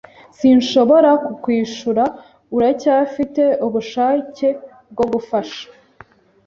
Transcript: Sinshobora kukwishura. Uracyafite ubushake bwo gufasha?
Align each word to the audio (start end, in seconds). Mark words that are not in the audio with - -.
Sinshobora 0.37 1.09
kukwishura. 1.25 2.03
Uracyafite 2.57 3.43
ubushake 3.65 4.47
bwo 4.91 5.05
gufasha? 5.11 5.65